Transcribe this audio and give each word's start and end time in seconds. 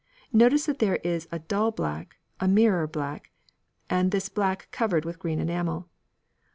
Notice 0.33 0.65
that 0.65 0.79
there 0.79 0.95
is 1.03 1.27
a 1.31 1.37
dull 1.37 1.69
black, 1.69 2.15
a 2.39 2.47
mirror 2.47 2.87
black, 2.87 3.29
and 3.87 4.09
this 4.09 4.29
black 4.29 4.67
covered 4.71 5.05
with 5.05 5.19
green 5.19 5.39
enamel. 5.39 5.89